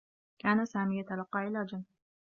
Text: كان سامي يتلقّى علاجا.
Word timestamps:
كان 0.39 0.65
سامي 0.65 0.99
يتلقّى 0.99 1.39
علاجا. 1.39 1.83